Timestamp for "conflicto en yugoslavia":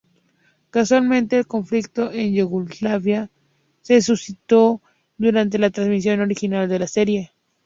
1.45-3.29